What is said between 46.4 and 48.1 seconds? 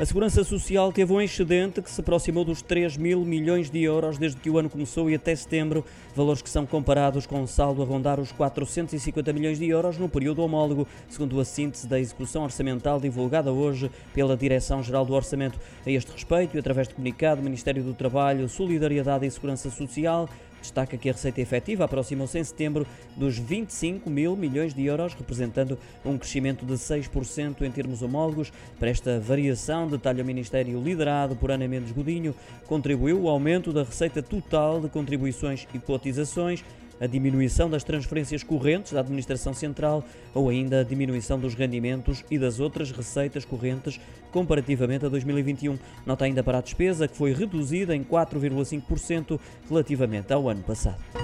para a despesa, que foi reduzida em